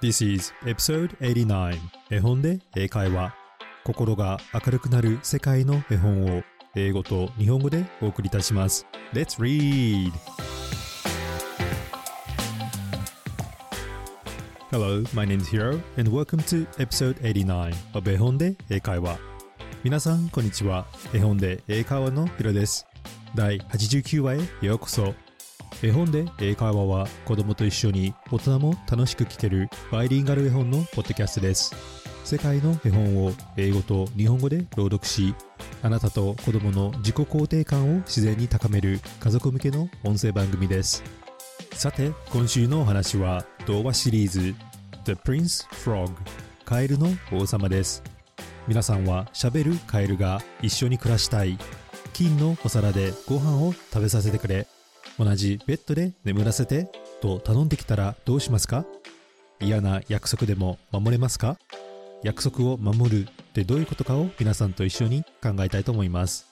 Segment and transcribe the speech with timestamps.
[0.00, 1.76] This is episode 89
[2.08, 3.34] 絵本で英会話
[3.82, 6.44] 心が明るくなる世界の絵本を
[6.76, 8.86] 英語と日本語でお送りいたします。
[9.12, 10.12] Let's read!
[14.70, 19.18] Hello, my name is Hiro and welcome to episode 89 of 絵本で英会話。
[19.82, 20.86] 皆さんこんにちは。
[21.12, 22.86] 絵本で英会話のヒロです。
[23.34, 25.12] 第89話へようこそ。
[25.82, 31.74] 絵本で英会話は子供と一緒に大人も楽しく聞けるバイリンガル絵本のポッドキャストです。
[32.24, 35.34] 世界の絵本を英語と日本語で朗読し
[35.82, 41.02] あなたと子供の自己肯定感を自然に高める家族向けの音声番組です。
[41.72, 44.54] さて今週のお話は童話シリーズ
[45.04, 46.10] The Prince Frog
[46.64, 48.02] カエルの王様です。
[48.66, 51.56] 皆さんは喋るカエルが一緒に暮らしたい。
[52.12, 54.66] 金のお皿でご飯を食べさせてくれ。
[55.18, 56.90] 同じベッドで眠らせて
[57.20, 58.84] と頼んできたらどうしますか？
[59.60, 61.58] 嫌な約束でも守れますか？
[62.22, 66.46] 約束を守るってどういうことかを皆さんと一緒に考えたいと思います。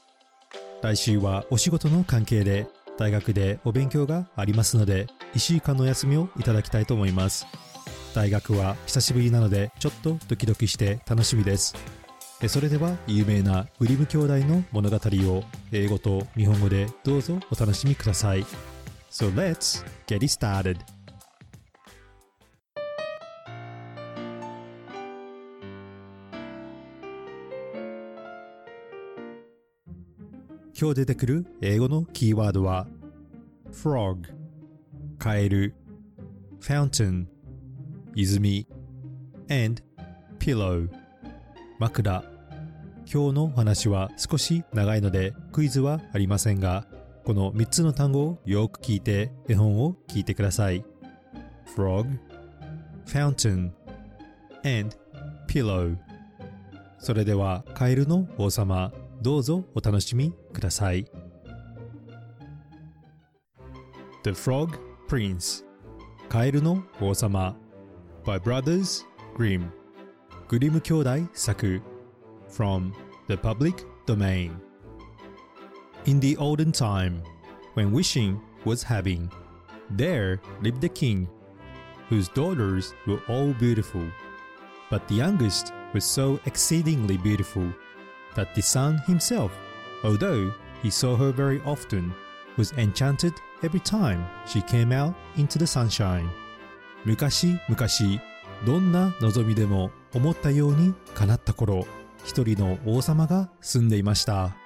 [0.83, 2.67] 来週はお仕事の関係で
[2.98, 7.47] 大学でお勉強がありますので1週間の休みをいただきたいと思います。
[8.14, 11.75] 大学は久しぶりなのでちょっとドキドキして楽しみです。
[12.48, 15.42] それでは有名なグリム兄弟の物語を
[15.73, 18.45] 英語と日本語でどうぞお楽しみください。
[19.11, 20.77] So let's get it started!
[30.78, 32.87] 今日出てくる英語のキーワードは
[33.73, 34.28] frog
[35.19, 35.75] カエル
[36.61, 37.25] fountain
[38.15, 38.67] 泉
[39.48, 39.83] and
[40.39, 40.87] pillow
[41.78, 42.24] 枕。
[43.12, 46.86] 今日のお話は少し長いのでクイズはありませんが
[47.24, 50.84] この3つの単語をよく聞いて絵本を聞いてください。
[51.77, 52.19] Frog
[53.06, 53.70] fountain
[54.64, 54.97] and
[55.48, 55.97] pillow.
[56.98, 61.04] それではカエルの王様どうぞお楽しみください。
[64.25, 64.78] The Frog
[65.09, 65.65] Prince
[66.28, 67.54] カエルの王様。
[68.25, 69.04] By Brothers
[69.36, 69.69] Grimm.
[70.47, 71.81] グリム兄弟作
[72.50, 72.91] From
[73.28, 74.52] the Public Domain
[76.06, 77.22] In the olden time,
[77.75, 79.29] when wishing was having,
[79.90, 81.28] there lived a king,
[82.09, 84.02] whose daughters were all beautiful.
[84.90, 87.72] But the youngest was so exceedingly beautiful
[88.35, 89.52] that the son himself,
[90.03, 92.13] although he saw her very often,
[92.57, 96.29] was enchanted every time she came out into the sunshine.
[97.06, 98.22] 昔々
[98.66, 101.87] どんな望みでも 思ったように叶った頃
[102.25, 104.56] 一人の王様が住んでいました。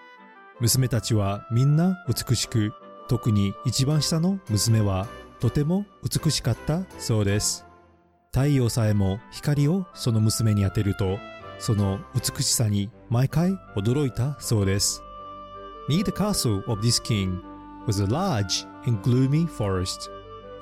[0.61, 2.73] 娘たちはみんな美しく
[3.09, 5.06] 特に一番下の娘は
[5.41, 7.67] とても美しかったそうです。
[8.33, 11.19] 太陽さえも光をその娘に当てると
[11.59, 15.03] その美しさに毎回驚いたそうです。
[15.89, 17.41] Near the castle of this king
[17.87, 20.11] was a large and gloomy forest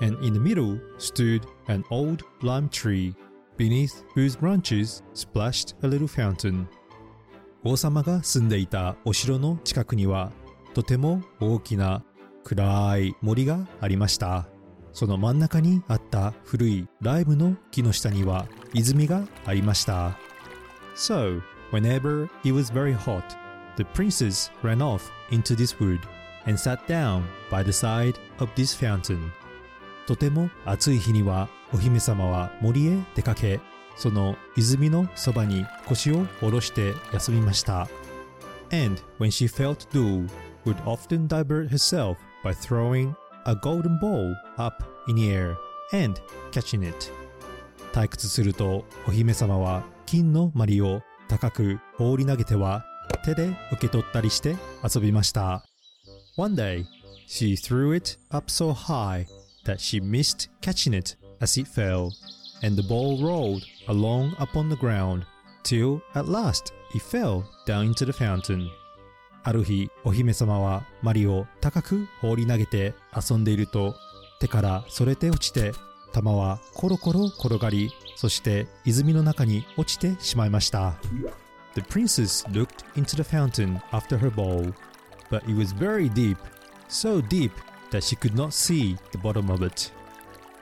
[0.01, 3.15] and in the middle stood an old lime tree.
[3.59, 6.67] Beneath whose branches splashed a little fountain
[7.65, 10.33] 王様が住んでいたお城の近くには
[10.75, 12.05] とても大きな
[12.45, 14.49] 暗い森がありました
[14.93, 20.17] その真ん中にあった古いライムの木の下には泉がありました
[20.95, 21.41] So,
[21.71, 23.23] whenever it was very hot,
[23.77, 26.01] the princess ran off into this wood
[26.47, 29.31] and sat down by the side of this fountain
[30.09, 33.61] とても暑い日にはお姫様は森へ出かけ
[33.95, 37.89] その泉のそばに腰を下ろして休みました
[38.73, 40.27] And when she felt dull
[40.65, 43.15] would often divert herself by throwing
[43.45, 45.57] a golden ball up in the air
[45.93, 46.19] and
[46.53, 47.13] catching it
[47.93, 52.83] 退屈するとお姫様は金のマリを高く放り投げては
[53.27, 55.67] 手で受け取ったりして遊びました
[56.39, 56.87] One day
[57.29, 59.27] she threw it up so high
[59.69, 62.11] that she missed catching it as it fell,
[62.63, 65.25] and the ball rolled along upon the ground
[65.63, 68.69] till at last it fell down into the fountain.
[69.45, 73.95] ある日、お姫様はマリを高く放り投げて遊んでいると、
[74.41, 75.73] 手からそれて落ちて、
[76.13, 80.95] 玉はコロコロ転がり、そして泉の中に落ちてしまいました。
[81.75, 84.75] The princess looked into the fountain after her ball,
[85.31, 86.37] but it was very deep,
[86.89, 87.53] so deep
[87.91, 89.93] that she could not see the bottom of it.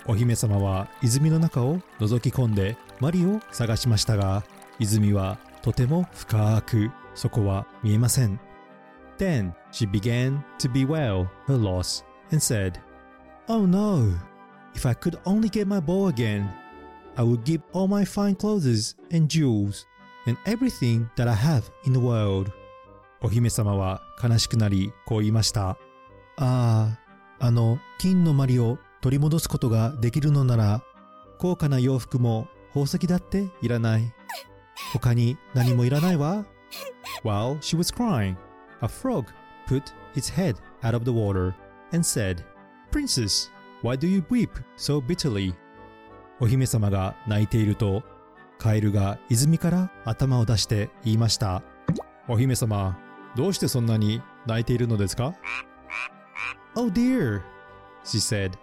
[0.08, 4.44] お姫様は泉の中を覗き込んでマリを探しましたが
[4.78, 8.38] 泉はとても深くそこは見えません
[9.18, 12.80] Then she began to bewail her loss and said
[13.48, 14.12] Oh no!
[14.74, 16.48] If I could only get my ball again!
[17.16, 19.86] I will give all my fine clothes and jewels
[20.26, 22.52] and everything that I have in the world.
[23.22, 25.70] お姫様は悲しくなり、こう言いました。
[25.70, 25.76] あ
[26.36, 26.98] あ、
[27.38, 30.82] あの、金のマリを取り戻すことができるのなら、
[31.38, 34.12] 高価な洋服も宝石だっていらない。
[34.92, 36.44] 他に何もいらないわ。
[37.22, 38.36] While she was crying,
[38.80, 39.26] a frog
[39.66, 39.82] put
[40.14, 41.54] its head out of the water
[41.92, 42.42] and said,
[42.90, 43.50] Princess,
[43.82, 45.54] why do you weep so bitterly?
[46.40, 48.02] お姫様が泣いていると、
[48.58, 51.62] カエルが泉から頭を出して言いました。
[52.28, 52.98] お姫様、
[53.36, 55.34] どうしてそんなに泣いているのですか？
[56.78, 57.42] Oh dear,
[58.04, 58.58] she said.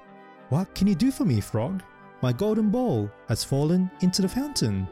[0.50, 1.81] What can you do for me, frog?
[2.21, 4.86] My golden ball has fallen into the fountain.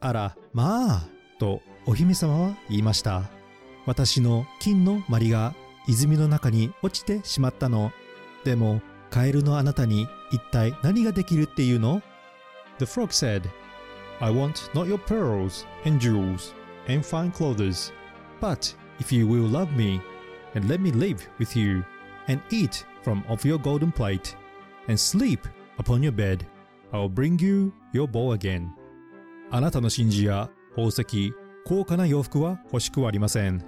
[0.00, 1.08] あら、まあ、
[1.38, 3.22] とお姫様は言いました。
[3.86, 5.54] 私の金のマリが
[5.86, 7.92] 泉の中に落ちてしまったの。
[8.42, 12.02] でも、カエルのあなたに一体何ができるっていうの
[12.80, 13.48] ?The frog said,
[14.18, 16.52] I want not your pearls and jewels
[16.88, 17.92] and fine clothes,
[18.40, 20.00] but if you will love me
[20.56, 21.84] and let me live with you
[22.28, 24.34] and eat from off your golden plate
[24.88, 25.40] and sleep
[25.78, 26.46] upon your bed,
[26.92, 28.68] I will bring you your bow again.
[29.50, 31.32] あなたの真珠や宝石、
[31.64, 33.64] 高価な洋服は欲しくはありません。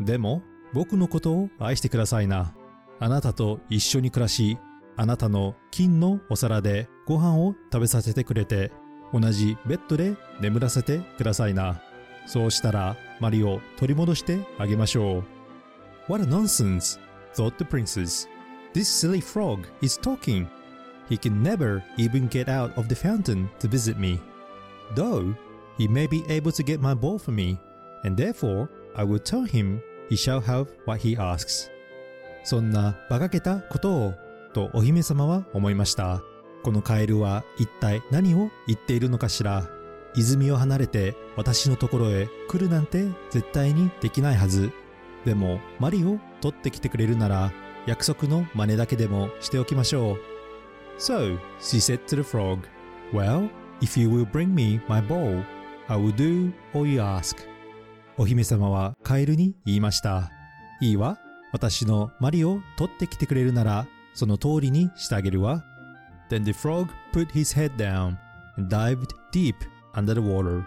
[0.00, 2.54] でも、僕のことを愛してくださいな。
[2.98, 4.58] あなたと一緒に暮らし、
[4.96, 8.72] あなたの金のお皿でご飯を食べさせてくれて、
[9.12, 11.80] 同じベッドで眠らせてくださいな。
[12.26, 15.24] そうしたら、マリを取り戻してあげましょう。
[16.12, 17.00] What a nonsense,
[17.36, 18.26] thought the princess.
[18.72, 20.48] This silly frog is talking.
[21.08, 24.20] He can never even get out of the fountain to visit me.
[24.94, 25.34] Though
[25.78, 27.58] he may be able to get my ball for me,
[28.04, 31.70] and therefore I will tell him he shall have what he asks.
[32.42, 34.14] そんな馬鹿げたことを、
[34.52, 36.22] とお姫様は思いました。
[36.62, 39.68] このカエルは一体何を言っているのかしら。
[40.14, 44.72] 泉を離れて私のところへ来るなんて絶対にできないはず。
[45.24, 47.52] でもマリを取ってきてくれるなら
[47.86, 50.18] 約束の真似だけでもしておきましょう。
[50.98, 52.60] So, she said to the frog,
[53.12, 53.48] Well,
[53.80, 55.44] if you will bring me my bowl,
[55.88, 57.36] I will do all you ask.
[58.18, 60.30] お姫様はカエルに言いました。
[60.80, 61.18] いいわ。
[61.52, 65.64] 私のマリを取ってきてくれるなら、その通りにしてあげるわ。
[66.30, 68.16] Then the frog put his head down
[68.56, 69.54] and dived deep
[69.94, 70.64] under the water.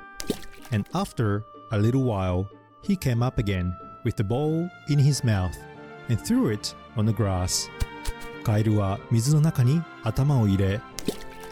[0.71, 1.41] And after
[1.71, 2.45] a little while,
[2.83, 3.73] he came up again
[4.03, 5.57] with the bowl in his mouth
[6.09, 7.69] and threw it on the grass.
[8.43, 10.81] カエルは水の中に頭を入れ、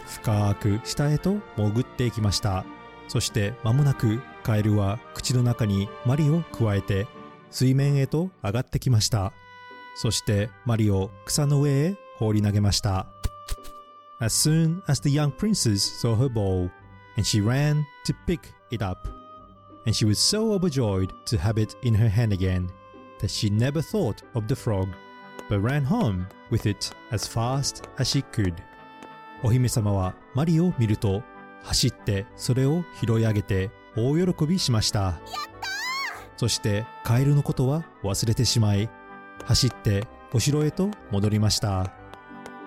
[0.07, 2.65] 深く下へと潜っていきました。
[3.07, 7.07] そして間もなくカエルは口の中にマリを加えて
[7.51, 9.33] 水面へと上がってきました。
[9.95, 13.07] そしてマリを草の上へ放り投げました。
[14.19, 16.69] As soon as the young princess saw her bowl,
[17.15, 18.39] and she ran to pick
[18.71, 19.07] it up,
[19.86, 22.70] and she was so overjoyed to have it in her hand again
[23.20, 24.88] that she never thought of the frog,
[25.48, 28.54] but ran home with it as fast as she could.
[29.44, 31.22] お姫様はマリを見ると
[31.62, 35.20] 走ってそれを拾い上げて大喜びしました。
[36.36, 38.88] そしてカエルのことは忘れてしまい、
[39.44, 41.92] 走ってお城へと戻りました。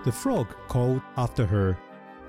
[0.03, 1.75] The frog called after her,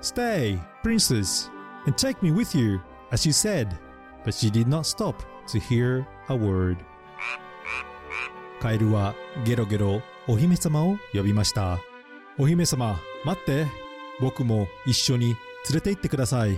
[0.01, 1.49] Stay, princess,
[1.85, 2.79] and take me with you,
[3.11, 3.77] as you said.
[4.24, 5.16] But she did not stop
[5.48, 6.76] to hear a word.
[8.60, 9.14] カエルは
[9.44, 11.80] ゲロゲロお姫様を呼びました。
[12.38, 13.66] お姫様、待って。
[14.20, 15.36] 僕も一緒に連
[15.74, 16.56] れて行ってください。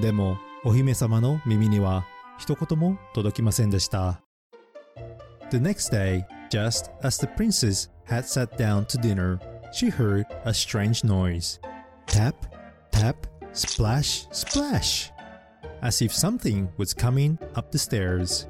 [0.00, 2.04] でも、お姫様の耳には
[2.38, 4.20] 一言も届きませんでした。
[5.50, 9.38] The next day, just as the princess had sat down to dinner,
[9.72, 11.60] she heard a strange noise.
[12.06, 12.34] Tap,
[12.90, 13.16] tap,
[13.52, 15.13] splash, splash.
[15.84, 18.48] As if something was coming up the stairs.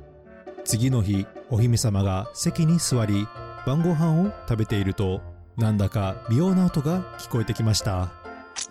[0.65, 3.27] 次の日、お姫様が席に座り、
[3.67, 5.21] 晩ご飯を食べていると、
[5.57, 8.13] なんだか妙な音が聞こえてきました。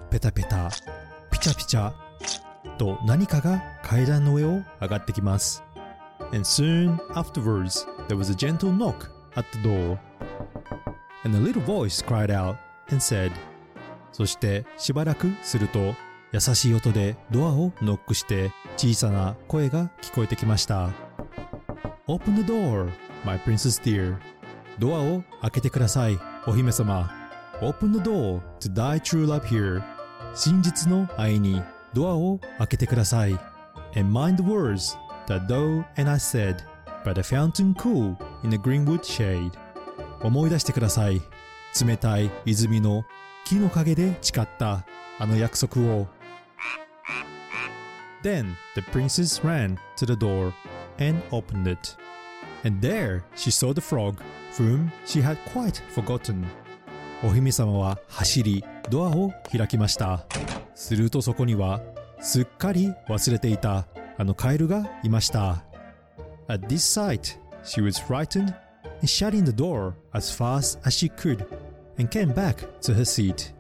[0.10, 0.70] ペタペタ、
[1.30, 1.92] ピチャピチャ、
[2.78, 5.62] と何かが階段の上を上がってきます。
[6.32, 10.00] And soon afterwards, there was a gentle knock at the door.
[11.26, 12.56] And a little voice cried out
[12.90, 13.34] and said,
[14.14, 15.94] そしてしばらくすると、
[16.34, 20.90] 優しい音でドアをノックして小さな声が聞こえてきました。
[22.08, 22.90] Open the door,
[23.24, 24.18] my princess dear.
[24.80, 27.12] ドアを開けてください、お姫様。
[27.62, 29.84] Open the door to thy true love here.
[30.34, 31.62] 真実の愛に
[31.94, 33.34] ドアを開けてください。
[33.96, 34.98] And mind the words
[35.28, 36.58] that thou and I said
[37.06, 39.52] by the fountain cool in the greenwood shade.
[40.24, 41.22] 思い出してください。
[41.80, 43.06] 冷たい泉の
[43.46, 44.84] 木の陰で誓った
[45.20, 46.08] あの約束を。
[48.24, 50.54] Then the princess ran to the door
[50.98, 51.98] and opened it.
[52.64, 54.22] And there she saw the frog,
[54.58, 56.46] whom she had quite forgotten.
[57.22, 60.26] お姫様は走りドアを開きました。
[60.74, 61.82] するとそこには
[62.20, 63.88] すっかり忘れていた
[64.18, 65.64] あのカエルがいました。
[66.48, 68.54] At this sight, she was frightened
[68.84, 71.46] and shut in the door as fast as she could
[71.98, 73.54] and came back to her seat.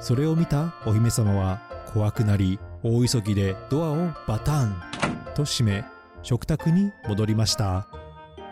[0.00, 1.60] それを見たお姫様は
[1.92, 4.82] 怖くなり大急ぎでドアをバタン
[5.34, 5.84] と閉め
[6.22, 7.88] 食卓に戻りました。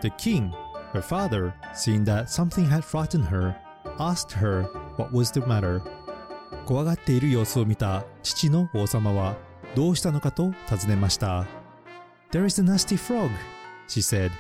[0.03, 0.51] The king,
[0.93, 3.55] her father, seeing that something had frightened her,
[3.99, 4.65] asked her
[4.97, 5.81] what was the matter.
[6.65, 9.37] 怖がっている様子を見た父の王様は
[9.75, 11.47] どうしたのかと尋ねました。
[12.33, 13.31] There is a nasty frog,
[13.89, 14.31] she said.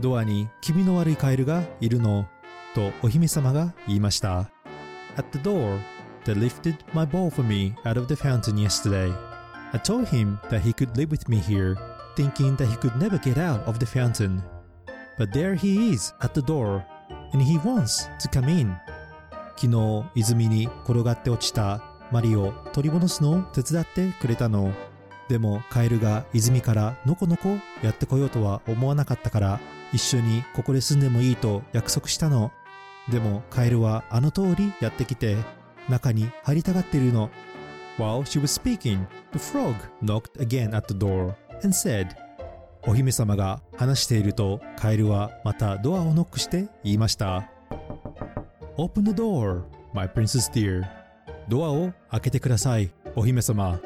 [0.00, 2.26] ドアに気味の悪いカエルがいるの
[2.74, 4.50] とお姫様が言いました。
[5.16, 5.78] At the door,
[6.26, 9.12] they lifted my bowl for me out of the fountain yesterday.
[9.72, 11.76] I told him that he could live with me here,
[12.16, 14.42] thinking that he could never get out of the fountain.
[15.18, 16.84] But there he is at the door,
[17.32, 18.76] and he wants to come in.
[19.56, 21.80] 昨日泉に転がって落ちた
[22.12, 24.72] マリを取り戻すのを手伝ってくれたの。
[25.28, 29.60] でもカエルが泉からのこのこやってこようとは思わなかったから
[29.92, 32.52] 一緒にここで住んでもいいと約束したの。
[33.08, 35.36] でもカエルはあの通りやってきて
[35.88, 37.30] 中に入りたがっているの。
[37.98, 42.08] While she was speaking, the frog knocked again at the door and said,
[42.86, 47.50] お姫様が話しているとカエルはまたドアをノックして言いました。
[48.76, 49.62] Open the door,
[49.94, 50.84] my princess dear.
[51.48, 53.80] ドアを開けてください、お姫様。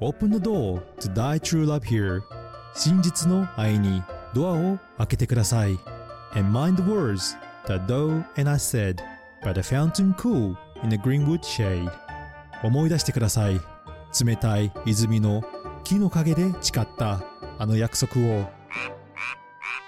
[0.00, 2.22] Open the door to thy true love here.
[2.74, 4.02] 真実の愛に
[4.34, 5.78] ドアを開けてください。
[6.34, 7.36] And mind the words
[7.66, 9.02] that thou and I said
[9.42, 11.91] by the fountain cool in the greenwood shade.
[12.63, 13.59] 思い出してください。
[14.23, 15.43] 冷たい泉の
[15.83, 17.23] 木の陰で誓った
[17.57, 18.49] あの約束を。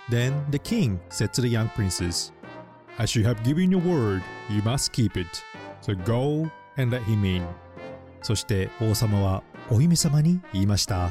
[0.09, 2.33] Then the king said to the young princess,
[2.97, 5.27] As you have given your word, you must keep it.
[5.81, 7.45] So go and let him in.
[8.21, 11.09] そして王様はお姫様に言いました。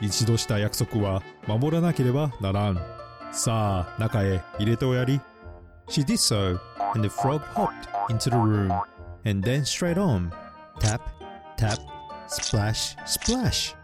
[0.00, 2.76] 一度した約束は守らなければならん。
[3.32, 5.20] さあ、中へ入れておやり。
[5.88, 6.58] She did so,
[6.94, 8.72] and the frog hopped into the room,
[9.25, 10.31] And then straight on,
[10.79, 11.01] tap,
[11.57, 11.79] tap,
[12.27, 13.75] splash, splash,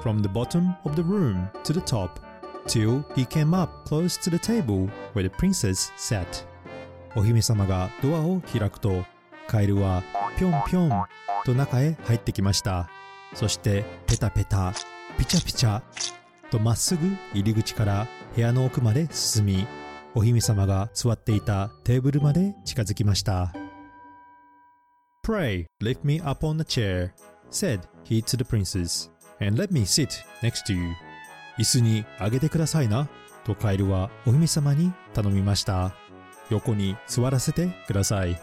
[0.00, 2.20] from the bottom of the room to the top,
[2.66, 6.46] till he came up close to the table where the princess sat.
[7.16, 9.04] お姫様がドアを開くと、
[9.46, 10.02] カエルは
[10.38, 11.04] ぴょんぴょん
[11.44, 12.88] と中へ入ってきました。
[13.34, 14.72] そしてペタペタ、
[15.18, 15.82] ピチャピチャ
[16.50, 19.66] とまっすぐ入り口から部屋の奥まで進み、
[20.14, 23.67] お姫様が座っていたテーブルまで近づきました。
[25.28, 27.12] Pray, lift me up on the chair,
[27.50, 30.94] said he to the princess, and let me sit next to you.
[31.58, 33.10] 椅子に上げてくださいな、
[33.44, 35.94] とカエルはお姫様に頼みました。
[36.48, 38.40] 横に座らせてください。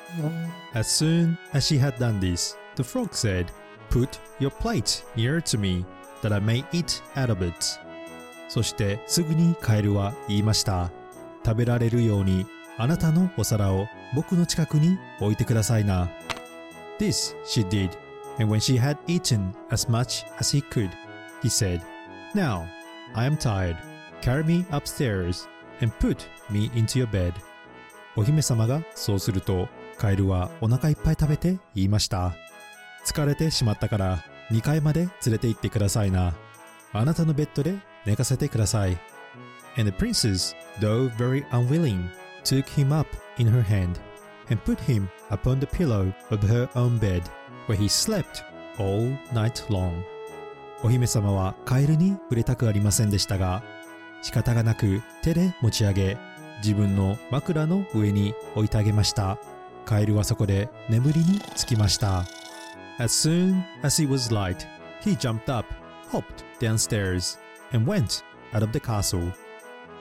[0.75, 3.47] As soon as she had done this, the frog said,
[3.89, 5.83] Put your plate near to me,
[6.21, 7.55] that I may eat out of it.
[8.47, 10.91] そしてすぐにカエルは言いました。
[11.43, 12.45] 食べられるように
[12.77, 16.11] あなたのお皿を僕の近くに置いてくださいな。
[16.98, 17.90] This she did,
[18.38, 20.90] and when she had eaten as much as he could,
[21.42, 21.82] he said,
[22.34, 22.68] Now,
[23.14, 23.76] I am tired.
[24.20, 25.48] Carry me upstairs
[25.80, 27.32] and put me into your bed.
[28.16, 32.34] お姫様がそうすると、カエルはお腹いっぱい食べて言いました。
[33.04, 36.34] 疲れてしまったから2階まで連れて行ってくださいな。
[36.92, 38.98] あなたのベッドで寝かせてください。
[39.78, 42.08] And the princess, though very unwilling,
[42.44, 44.00] took him up in her hand
[44.48, 47.23] and put him upon the pillow of her own bed,
[47.67, 48.43] where he slept
[48.77, 50.03] all night long.
[50.83, 53.63] お姫様はカエルに触れたくありませんでしたが、
[54.21, 56.17] 仕方がなく手で持ち上げ、
[56.63, 59.37] 自分の枕の上に置いてあげました。
[59.85, 62.25] カエルはそこで眠りにつきました。
[62.97, 64.67] As soon as it was light,
[65.03, 65.67] he jumped up,
[66.11, 67.37] hopped downstairs,
[67.73, 69.31] and went out of the castle.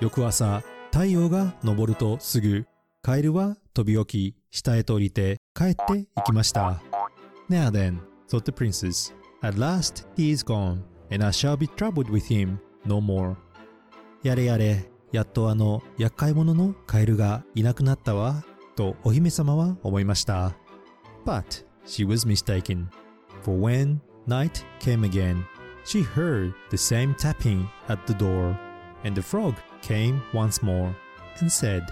[0.01, 2.67] 翌朝、太陽が昇るとすぐ、
[3.05, 6.81] カエルは飛び起き、下へと降りて帰っていきました。
[7.51, 7.99] Now then,
[8.31, 10.81] thought the princess, at last he is gone,
[11.11, 12.57] and I shall be troubled with him
[12.87, 13.37] no more.
[14.23, 18.43] やれやれ、やっとあの厄介者のカエルがいなくなったわ、
[18.75, 20.57] とお姫様は思いました。
[21.27, 22.87] But she was mistaken,
[23.43, 25.45] for when night came again,
[25.85, 28.57] she heard the same tapping at the door,
[29.05, 30.95] and the frog came once more
[31.39, 31.83] and said,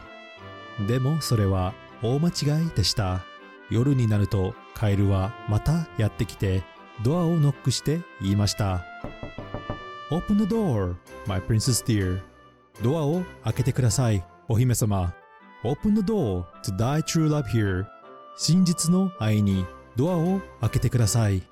[0.87, 3.25] でもそれは大間違いでした。
[3.71, 6.63] 夜になるとカエルはまたやってきて
[7.03, 8.85] ドアをノックして言いました。
[10.11, 10.95] Open the door,
[11.27, 12.21] my princess dear.
[12.83, 15.15] ドアを開けてください、お姫様。
[15.65, 17.87] Open the door to thy true love here.
[18.37, 19.65] 真実の愛に
[19.97, 21.43] ドアを開けてください。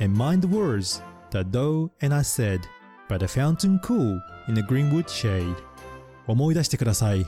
[0.00, 2.60] And mind the words that thou and I said
[3.08, 5.54] by the fountain cool in the greenwood shade.
[6.26, 7.26] 思い出してください。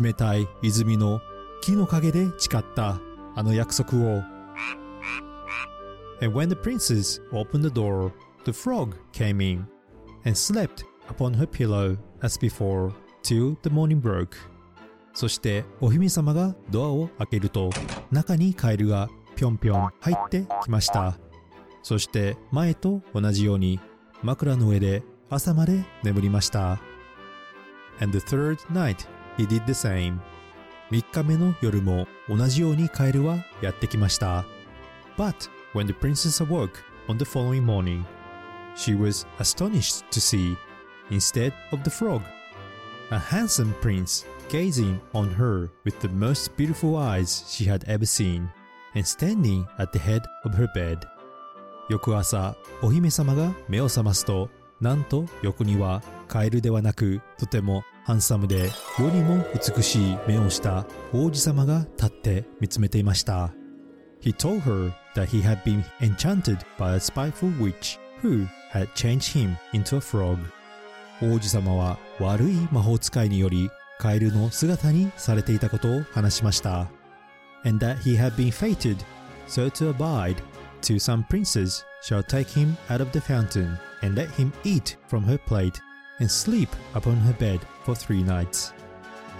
[0.00, 1.20] 冷たい泉の
[1.62, 3.00] 木の陰で誓った
[3.34, 4.22] あの約束を。
[6.22, 8.10] And when the princess opened the door,
[8.44, 9.66] the frog came in
[10.24, 14.36] and slept upon her pillow as before till the morning broke.
[15.12, 17.70] そしてお姫様がドアを開けると
[18.10, 21.18] 中にカエルがぴょんぴょん入ってきました。
[21.82, 23.80] そして前と同じように
[24.22, 26.80] 枕の上で朝まで眠りました。
[28.00, 30.18] And the third night he did the same.
[30.90, 34.44] 3日目の夜も同じようにカエルはやってきました。
[35.16, 38.04] But when the princess awoke on the following morning,
[38.76, 40.56] she was astonished to see,
[41.10, 42.22] instead of the frog,
[43.10, 48.48] a handsome prince gazing on her with the most beautiful eyes she had ever seen,
[48.94, 50.98] and standing at the head of her bed.
[51.88, 54.50] 翌朝、お姫様が目を覚ますと、
[54.80, 63.52] なんと横にはカエルではなく、とてもハンサムで世にも美しい目をした王子様が立って見つめていました。
[64.20, 69.56] He told her that he had been enchanted by a spiteful witch who had changed him
[69.72, 70.38] into a frog.
[71.20, 76.88] 王子様は悪い魔法使いによりカエルの姿にされていたことを話しました。
[77.64, 78.98] And that he had been fated
[79.48, 80.36] so to abide
[80.82, 85.24] to some princes shall take him out of the fountain and let him eat from
[85.24, 85.72] her plate
[86.19, 88.73] and sleep upon her bed for three nights.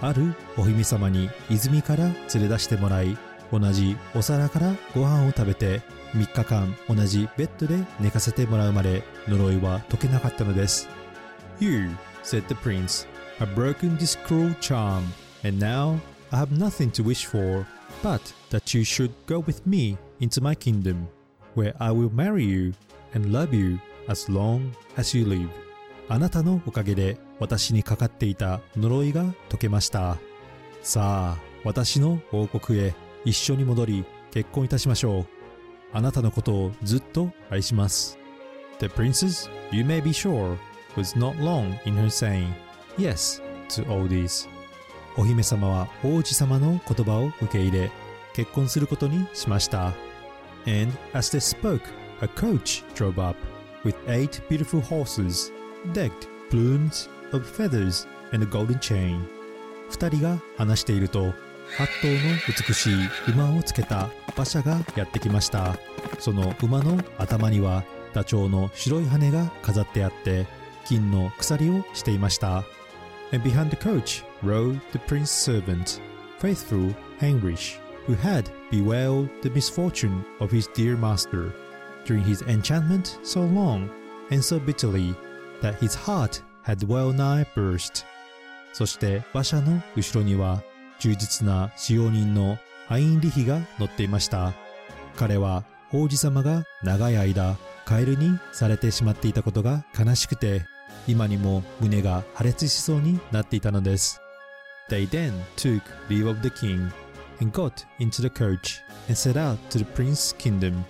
[0.00, 3.16] あるお姫様に泉から連れ出してもらい、
[3.52, 10.88] 同じお皿からご飯を食べて3日間同じベッドで寝かせてもらうまで呪いは解けなかったのです。
[11.60, 11.90] You,
[12.24, 13.06] said the prince,
[13.38, 15.04] have broken this cruel charm,
[15.44, 15.98] and now
[16.32, 17.66] I have nothing to wish for
[18.02, 21.08] but that you should go with me into my kingdom,
[21.54, 22.72] where I will marry you
[23.14, 25.50] and love you as long as you live.
[26.09, 30.17] あなたのおかげで私にかかっていた呪いが解けました。
[30.81, 35.25] さあ、私の王国へ一緒に戻り結婚いたしましょう。
[35.91, 38.17] あなたのことをずっと愛します。
[38.79, 40.57] The princess, you may be sure,
[40.95, 42.53] was not long in her saying
[42.97, 44.47] yes to all this.
[45.17, 47.91] お姫様は王子様の言葉を受け入れ、
[48.33, 49.87] 結婚することにしました。
[50.67, 51.81] And as they spoke,
[52.21, 53.37] a coach drove up
[53.83, 55.51] with eight beautiful horses
[55.93, 59.27] decked plumes of feathers and a golden chain
[59.89, 61.33] 二人が話していると
[61.77, 62.95] 八頭の美しい
[63.31, 65.77] 馬をつけた馬車がやってきました
[66.19, 70.47] その馬の頭にはダチョウの白い羽が飾ってあって
[70.85, 72.63] 金の鎖をしていました
[73.33, 75.99] And behind the coach rode the prince's servant,
[76.39, 81.51] faithful Heinrich, who had bewailed the misfortune of his dear master
[82.05, 83.89] during his enchantment so long
[84.31, 85.13] and so bitterly
[85.61, 88.05] that his heart had well nigh burst.
[88.73, 90.61] そして馬車の後ろには
[90.99, 94.53] 忠実な使用人のハインリヒが乗っていました。
[95.15, 100.65] 彼は王子様が長い間カエルにされてしまっていたことが悲しくて
[101.07, 104.21] 今にも胸が破裂しそうになっていたのです。
[104.89, 106.91] They then took leave of the king
[107.41, 110.83] and got into the coach and set out to the prince's kingdom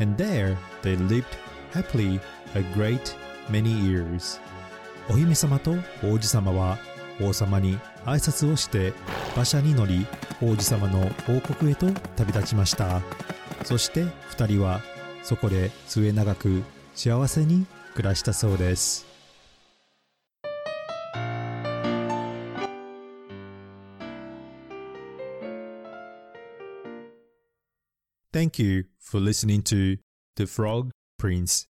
[0.00, 1.24] and there they lived
[1.72, 2.20] happily
[2.54, 3.14] a great
[3.50, 4.40] many years.
[5.08, 6.78] お姫様と王子様は
[7.20, 8.92] 王様に挨拶をして
[9.34, 10.06] 馬車に乗り
[10.42, 13.02] 王子様の王国へと旅立ちました。
[13.64, 14.80] そして2人は
[15.22, 16.62] そこで末永く
[16.94, 19.06] 幸せに暮らしたそうです。
[28.32, 29.98] Thank you for listening to
[30.34, 31.68] The Frog Prince.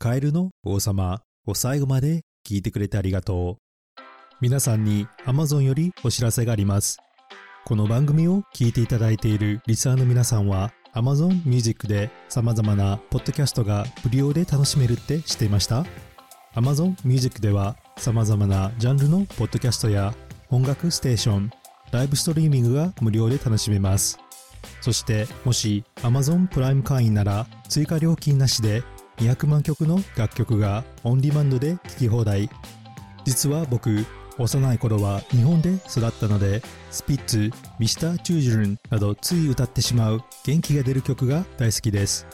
[0.00, 4.02] カエルの王様を最後まで聞いてくれてありがとう。
[4.40, 6.98] 皆さんに Amazon よりお知らせがあります。
[7.64, 15.84] この番組を聞いていただいているリスナーの皆さんは Amazon Music で様々なポッドキャストが無料で楽しめるって知っていました
[16.54, 20.14] ?Amazon Music では様々なジャンルのポッドキャストや
[20.50, 21.50] 音楽ステーション、
[21.90, 24.16] ライブストリーミングが無料で楽しめます。
[24.80, 28.84] そしてもし Amazon プライム会員なら追加料金なしで
[29.18, 32.48] 200万曲の楽曲がオンディマンドで聴き放題。
[33.24, 34.06] 実は僕
[34.38, 42.26] 幼い頃は日本で育ったのでスピッツ、ミスター・チュージュルンなどつい歌ってしまう元気が出る曲が大好きです。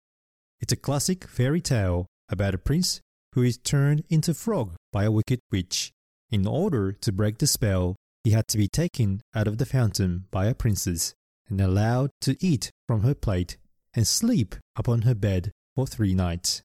[0.62, 3.02] It's a classic fairy tale about a prince
[3.36, 5.92] who is turned into frog by a wicked witch.
[6.32, 10.24] In order to break the spell, he had to be taken out of the fountain
[10.32, 11.14] by a princess
[11.50, 13.58] and allowed to eat from her plate
[13.94, 16.64] and sleep upon her bed for three nights.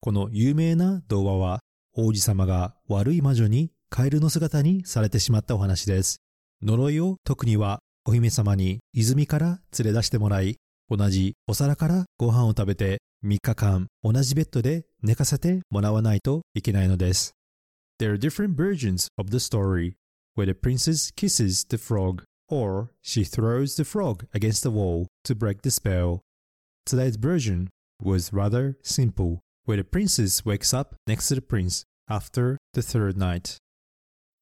[0.00, 1.60] この有名な童話は
[1.96, 6.20] 王子様が悪い魔女にカエルの姿にされてしまったお話です。
[6.62, 10.56] 呪いを解くにはお姫様に泉から連れ出してもらい、
[10.90, 17.32] 同じお皿からご飯を食べて3日間同じベッドで寝かせてもらわないといけないのです。
[18.00, 19.94] There are different versions of the story
[20.38, 25.34] where the princess kisses the frog or she throws the frog against the wall to
[25.34, 26.20] break the spell.
[26.86, 27.68] Today's version
[28.00, 33.18] was rather simple, where the princess wakes up next to the prince after the third
[33.18, 33.56] night.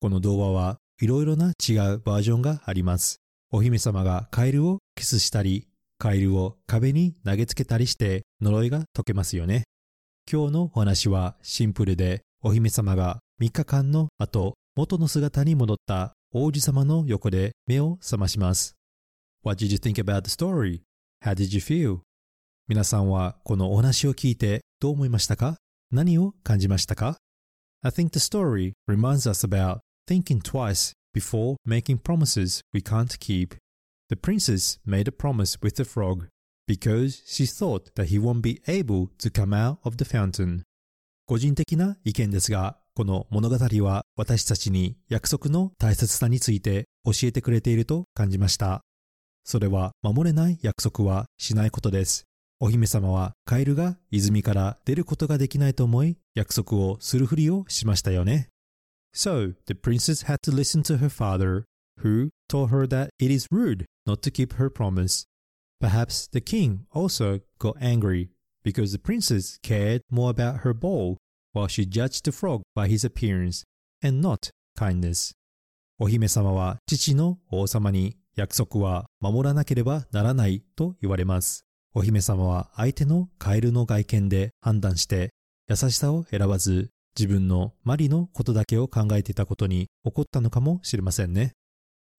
[0.02, 3.16] この童話はいろいろな違うバージョンがあります。
[3.50, 9.64] お姫様がカエルをキスしたり、カエルを壁に投げつけたりして呪いが解けますよね。
[10.30, 18.76] 今日のお話はシンプルでお姫様が3日間の後元の姿に戻った王子様の横で目を覚まします。
[19.42, 20.82] What did you think about the story?
[21.24, 22.00] How did you feel?
[22.68, 25.56] 皆さんはこのお話を聞いてどう思いましたか
[25.90, 27.16] 何を感じましたか
[27.82, 33.56] I think the story reminds us about thinking twice before making promises we can't keep.
[34.10, 36.26] The princess made a promise with the frog
[36.68, 40.64] because she thought that he won't be able to come out of the fountain.
[41.24, 48.80] 個人的な意見ですが、この物語は私たちに約束の大切さについて教えてくれていると感じました。
[49.44, 52.24] それは守れない約束はしないことです。
[52.58, 58.48] お姫様はカエルが泉から出ることができないと思い約束をするふりをしましたよね。
[59.14, 61.64] So, the princess had to listen to her father,
[62.02, 65.26] who told her that it is rude not to keep her promise.
[65.82, 68.30] Perhaps the king also got angry
[68.64, 71.18] because the princess cared more about her bowl
[71.56, 73.64] while she judged the frog by his appearance
[74.02, 75.32] and not kindness.
[75.98, 81.64] お姫様は父の王様に約束は守らなければならないと言われます。
[81.94, 85.30] お姫様は相手のカエルの外見で判断して
[85.68, 91.52] 優しさを選ばず自分のマリのことだけを考えていたことに怒ったのかもしれませんね。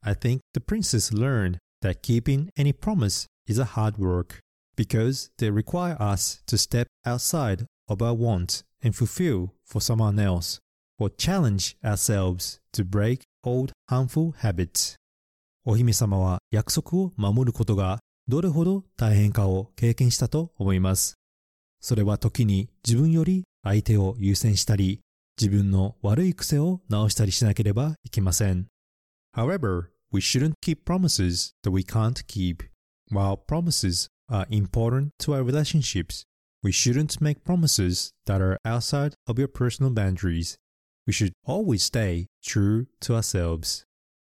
[0.01, 4.39] I think the princess learned that keeping any promise is a hard work
[4.75, 10.59] because they require us to step outside of our wants and fulfill for someone else
[10.99, 14.95] or challenge ourselves to break old harmful habits.
[15.65, 21.15] お姫様は約束を守ることがどれほど大変かを経験したと思います。
[21.81, 25.01] それは時に自分より相手を優先したり、
[25.39, 28.67] 自分の悪い癖を直したりしなければいけません。
[29.35, 32.63] However, we shouldn't keep promises that we can't keep.
[33.11, 36.23] While promises are important to our relationships,
[36.67, 40.57] we shouldn't make promises that are outside of your personal boundaries.
[41.07, 43.85] We should always stay true to ourselves.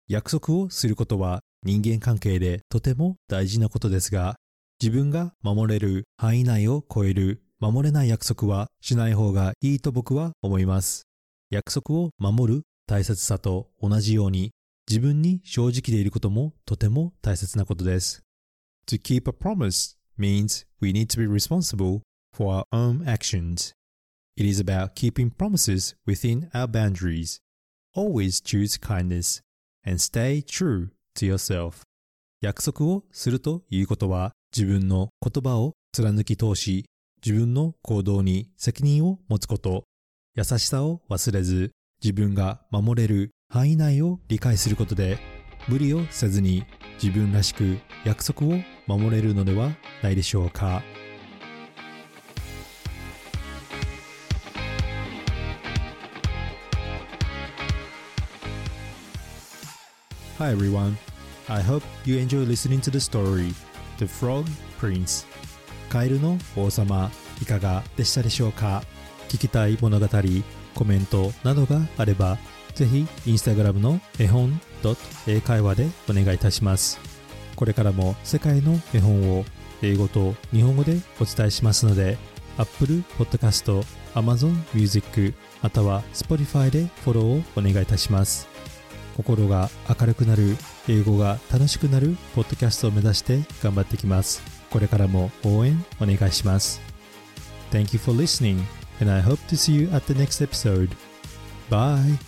[0.10, 4.36] 約束をすることは人間関係でとても大事なことですが、
[4.82, 11.04] 自分が守れる範囲内を超える守れない約束はしない方がいいと僕は思います。
[11.50, 14.52] 約束を守る大切さと同じように
[14.90, 18.22] 自分に正直でいることもとても大切なことです。
[18.88, 22.02] To keep a promise means we need to be responsible
[22.38, 23.74] for our own actions.
[24.36, 27.40] It is about keeping promises within our boundaries.
[27.96, 29.42] Always choose kindness
[29.84, 31.82] and stay true to yourself.
[32.40, 36.86] 約束をするということは自分の言葉を貫き通し
[37.26, 39.86] 自分の行動に責任を持つこと、
[40.36, 41.72] 優しさを忘れず
[42.04, 45.18] 自分が守れる範囲内を理解することで
[45.68, 46.64] 無理をせずに
[47.02, 49.72] 自分らしく約束を守れるのでは
[50.04, 50.84] ないでしょうか。
[60.40, 60.96] Hi everyone.
[61.50, 63.56] I hope you enjoy listening to the story
[63.98, 64.46] The Frog
[64.80, 65.26] Prince.
[65.90, 67.10] カエルの王様
[67.42, 68.84] いかがでしたでしょうか？
[69.30, 70.08] 聞きたい物語
[70.76, 72.38] コメントなどがあれば
[72.76, 74.62] ぜひインスタグラムの絵本
[75.26, 77.00] 英会話でお願いいたします。
[77.56, 79.46] これからも世界の絵本を
[79.82, 82.20] 英語と日本語でお伝えしますので
[82.60, 88.48] Apple Podcast、Amazon Music または Spotify でフォローをお願いいたします。
[89.18, 90.56] 心が明るくなる
[90.88, 96.80] 英語が楽しくなるポッドキャストを目指して頑張ってきますこれからも応援お願いします
[97.72, 98.62] Thank you for listening
[99.02, 100.96] and I hope to see you at the next episode.
[101.70, 102.27] Bye!